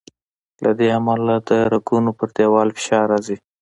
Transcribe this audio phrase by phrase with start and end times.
[0.63, 3.37] له دې امله د رګونو پر دیوال فشار راځي.